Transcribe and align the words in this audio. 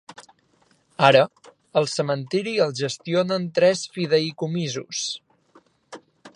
Ara, 1.07 1.21
el 1.81 1.87
cementiri 1.91 2.55
el 2.65 2.73
gestionen 2.81 3.47
tres 3.61 3.87
fideïcomisos. 3.99 5.07